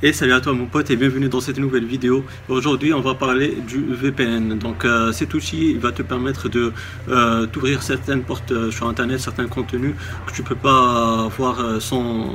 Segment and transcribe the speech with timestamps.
[0.00, 2.24] Et salut à toi mon pote et bienvenue dans cette nouvelle vidéo.
[2.48, 4.56] Aujourd'hui on va parler du VPN.
[4.56, 6.72] Donc euh, cet outil il va te permettre de
[7.08, 7.48] euh,
[7.80, 12.32] certaines portes euh, sur internet, certains contenus que tu peux pas voir sans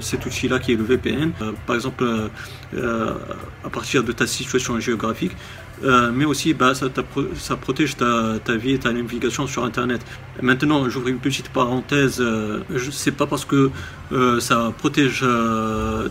[0.00, 1.32] cet outil là qui est le VPN.
[1.66, 2.02] par exemple
[2.74, 5.32] à partir de ta situation géographique.
[5.82, 10.04] Mais aussi bah, ça, protège ta, vie et ta navigation sur internet.
[10.40, 12.22] Maintenant j'ouvre une petite parenthèse,
[12.70, 13.70] je sais pas parce que
[14.40, 15.24] ça protège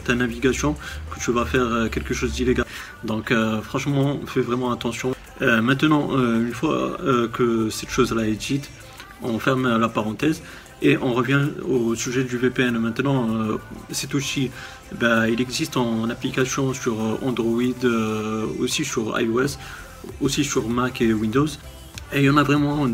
[0.04, 0.76] ta navigation
[1.12, 2.66] que tu vas faire euh, quelque chose d'illégal.
[3.04, 5.14] Donc euh, franchement, fais vraiment attention.
[5.42, 6.98] Euh, maintenant, une fois
[7.34, 8.70] que cette chose-là est dite,
[9.24, 10.42] on ferme la parenthèse
[10.82, 12.78] et on revient au sujet du VPN.
[12.78, 13.28] Maintenant,
[13.92, 14.52] cet outil,
[15.00, 17.62] bah, il existe en application sur Android,
[18.60, 19.58] aussi sur iOS,
[20.22, 21.48] aussi sur Mac et Windows.
[22.14, 22.88] Et il y en a vraiment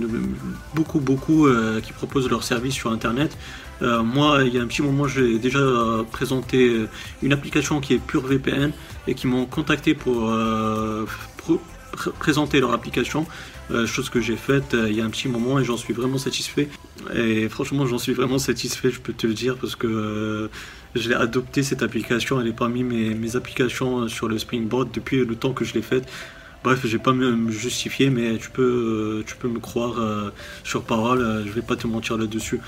[0.75, 1.47] beaucoup, beaucoup
[1.81, 3.37] qui proposent leurs services sur Internet.
[3.81, 5.59] Euh, moi, il y a un petit moment, j'ai déjà
[6.11, 6.85] présenté
[7.21, 8.71] une application qui est Pure VPN
[9.07, 11.05] et qui m'ont contacté pour euh,
[12.19, 13.25] présenter leur application,
[13.71, 16.17] euh, chose que j'ai faite il y a un petit moment et j'en suis vraiment
[16.17, 16.69] satisfait.
[17.15, 20.49] Et franchement, j'en suis vraiment satisfait, je peux te le dire, parce que
[20.95, 25.23] je l'ai adopté cette application, elle est parmi mes, mes applications sur le Springboard depuis
[25.23, 26.07] le temps que je l'ai faite.
[26.63, 30.31] Bref, je vais pas me justifier, mais tu peux, tu peux me croire
[30.63, 32.59] sur parole, je vais pas te mentir là-dessus.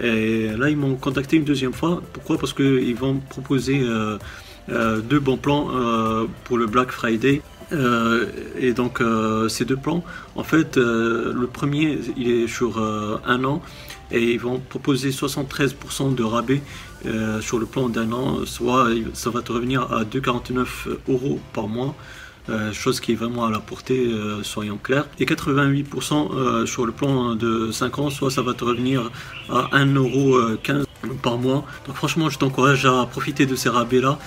[0.00, 2.02] Et là, ils m'ont contacté une deuxième fois.
[2.12, 2.38] Pourquoi?
[2.38, 4.18] Parce qu'ils vont proposer euh,
[4.70, 7.42] euh, deux bons plans euh, pour le Black Friday.
[7.72, 9.02] Et donc,
[9.48, 10.04] ces deux plans,
[10.36, 13.62] en fait, le premier, il est sur un an
[14.10, 16.62] et ils vont proposer 73% de rabais
[17.40, 20.66] sur le plan d'un an, soit ça va te revenir à 2,49
[21.08, 21.94] euros par mois.
[22.48, 25.06] Euh, chose qui est vraiment à la portée, euh, soyons clairs.
[25.20, 29.10] Et 88% euh, sur le plan de 5 ans, soit ça va te revenir
[29.48, 30.84] à 1,15€
[31.22, 31.64] par mois.
[31.86, 34.18] Donc franchement, je t'encourage à profiter de ces rabais-là.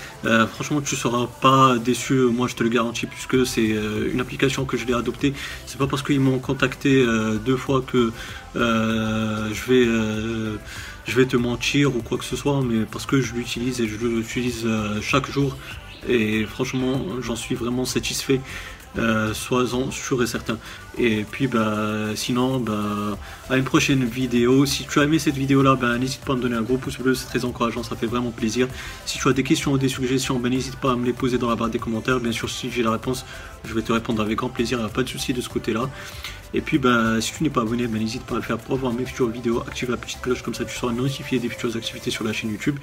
[0.54, 3.76] franchement, tu ne seras pas déçu, moi je te le garantis, puisque c'est
[4.12, 5.34] une application que je l'ai adoptée.
[5.66, 7.06] C'est pas parce qu'ils m'ont contacté
[7.46, 8.12] deux fois que
[8.56, 9.88] je vais
[11.08, 13.88] je vais te mentir ou quoi que ce soit, mais parce que je l'utilise et
[13.88, 14.68] je l'utilise
[15.02, 15.56] chaque jour
[16.08, 18.42] et franchement, j'en suis vraiment satisfait.
[18.98, 20.58] Euh, sois-en sûr et certain.
[20.98, 23.18] Et puis bah sinon bah
[23.50, 24.66] à une prochaine vidéo.
[24.66, 26.78] Si tu as aimé cette vidéo là, bah, n'hésite pas à me donner un gros
[26.78, 28.68] pouce bleu, c'est très encourageant, ça fait vraiment plaisir.
[29.06, 31.38] Si tu as des questions ou des suggestions, bah, n'hésite pas à me les poser
[31.38, 32.20] dans la barre des commentaires.
[32.20, 33.26] Bien sûr si j'ai la réponse,
[33.66, 35.74] je vais te répondre avec grand plaisir, il a pas de souci de ce côté
[35.74, 35.90] là.
[36.54, 38.94] Et puis bah, si tu n'es pas abonné, bah, n'hésite pas à faire pour voir
[38.94, 42.12] mes futures vidéos, active la petite cloche comme ça tu seras notifié des futures activités
[42.12, 42.78] sur la chaîne YouTube.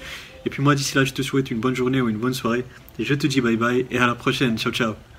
[0.44, 2.66] Et puis moi d'ici là je te souhaite une bonne journée ou une bonne soirée.
[2.98, 4.58] Et je te dis bye bye et à la prochaine.
[4.58, 5.11] Ciao ciao